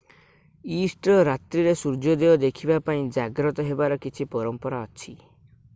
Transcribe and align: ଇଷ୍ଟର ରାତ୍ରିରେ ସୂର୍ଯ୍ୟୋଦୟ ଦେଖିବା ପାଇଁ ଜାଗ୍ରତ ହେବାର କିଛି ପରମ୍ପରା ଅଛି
ଇଷ୍ଟର 0.77 1.17
ରାତ୍ରିରେ 1.27 1.73
ସୂର୍ଯ୍ୟୋଦୟ 1.81 2.41
ଦେଖିବା 2.45 2.79
ପାଇଁ 2.89 3.05
ଜାଗ୍ରତ 3.19 3.69
ହେବାର 3.71 4.01
କିଛି 4.07 4.31
ପରମ୍ପରା 4.37 4.83
ଅଛି 4.89 5.17